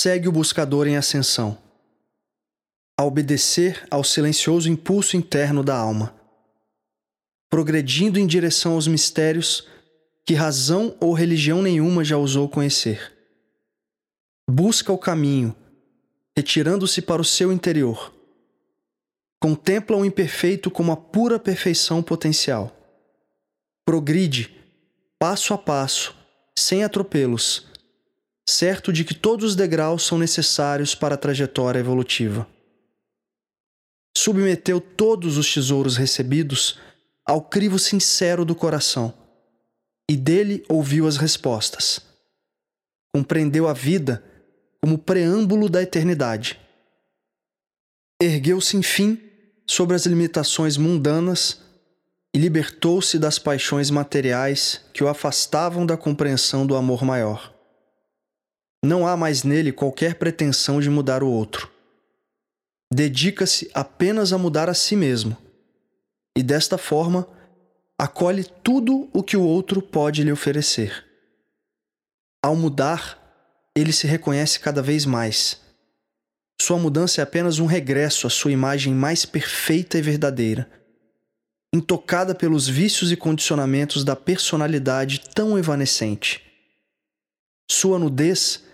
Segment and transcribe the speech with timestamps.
[0.00, 1.58] segue o buscador em ascensão,
[2.96, 6.14] a obedecer ao silencioso impulso interno da alma,
[7.50, 9.66] progredindo em direção aos mistérios
[10.24, 13.12] que razão ou religião nenhuma já ousou conhecer.
[14.48, 15.52] Busca o caminho,
[16.36, 18.14] retirando-se para o seu interior.
[19.40, 22.72] Contempla o imperfeito como a pura perfeição potencial.
[23.84, 24.54] Progride,
[25.18, 26.14] passo a passo,
[26.56, 27.67] sem atropelos,
[28.48, 32.48] certo de que todos os degraus são necessários para a trajetória evolutiva.
[34.16, 36.78] Submeteu todos os tesouros recebidos
[37.26, 39.12] ao crivo sincero do coração
[40.10, 42.00] e dele ouviu as respostas.
[43.14, 44.24] Compreendeu a vida
[44.80, 46.58] como preâmbulo da eternidade.
[48.20, 49.20] Ergueu-se, enfim,
[49.66, 51.60] sobre as limitações mundanas
[52.34, 57.57] e libertou-se das paixões materiais que o afastavam da compreensão do amor maior.
[58.84, 61.70] Não há mais nele qualquer pretensão de mudar o outro.
[62.92, 65.36] Dedica-se apenas a mudar a si mesmo,
[66.36, 67.28] e desta forma
[67.98, 71.04] acolhe tudo o que o outro pode lhe oferecer.
[72.42, 73.18] Ao mudar,
[73.74, 75.60] ele se reconhece cada vez mais.
[76.60, 80.70] Sua mudança é apenas um regresso à sua imagem mais perfeita e verdadeira,
[81.74, 86.42] intocada pelos vícios e condicionamentos da personalidade tão evanescente.
[87.70, 88.64] Sua nudez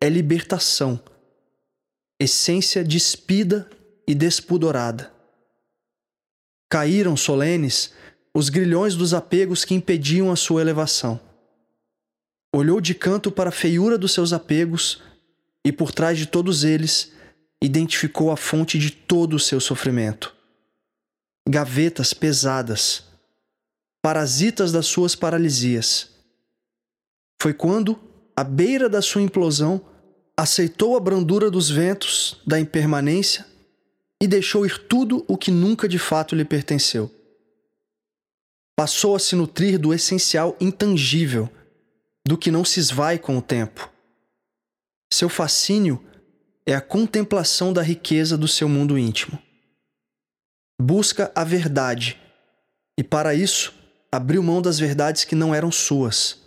[0.00, 0.98] é libertação,
[2.18, 3.68] essência despida
[4.08, 5.12] e despudorada.
[6.70, 7.92] Caíram solenes
[8.34, 11.20] os grilhões dos apegos que impediam a sua elevação.
[12.54, 15.02] Olhou de canto para a feiura dos seus apegos
[15.64, 17.12] e, por trás de todos eles,
[17.62, 20.34] identificou a fonte de todo o seu sofrimento.
[21.48, 23.04] Gavetas pesadas,
[24.02, 26.10] parasitas das suas paralisias.
[27.40, 27.98] Foi quando,
[28.34, 29.84] à beira da sua implosão,
[30.40, 33.46] aceitou a brandura dos ventos, da impermanência
[34.18, 37.14] e deixou ir tudo o que nunca de fato lhe pertenceu.
[38.74, 41.50] Passou a se nutrir do essencial intangível,
[42.26, 43.90] do que não se esvai com o tempo.
[45.12, 46.02] Seu fascínio
[46.64, 49.38] é a contemplação da riqueza do seu mundo íntimo.
[50.80, 52.18] Busca a verdade
[52.98, 53.74] e, para isso,
[54.10, 56.38] abriu mão das verdades que não eram suas.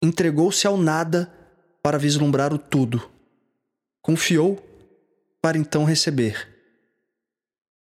[0.00, 1.37] Entregou-se ao nada
[1.82, 3.10] para vislumbrar o tudo.
[4.02, 4.62] Confiou
[5.40, 6.48] para então receber.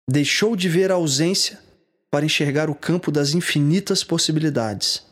[0.10, 1.62] Deixou de ver a ausência
[2.10, 5.06] para enxergar o campo das infinitas possibilidades.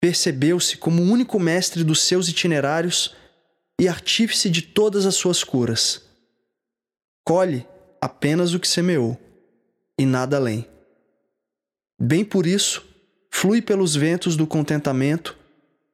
[0.00, 3.14] Percebeu-se como o único mestre dos seus itinerários
[3.80, 6.02] e artífice de todas as suas curas.
[7.24, 7.66] Colhe
[8.00, 9.16] apenas o que semeou,
[9.96, 10.68] e nada além.
[12.00, 12.84] Bem por isso,
[13.30, 15.37] flui pelos ventos do contentamento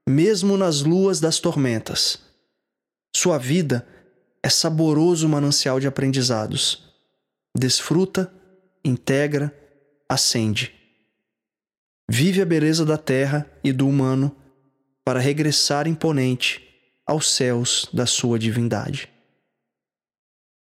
[0.08, 2.18] mesmo nas luas das tormentas.
[3.16, 3.86] Sua vida
[4.42, 6.92] é saboroso manancial de aprendizados.
[7.56, 8.32] Desfruta,
[8.84, 9.52] integra,
[10.08, 10.74] acende.
[12.10, 14.36] Vive a beleza da terra e do humano
[15.04, 16.62] para regressar imponente
[17.06, 19.13] aos céus da sua divindade.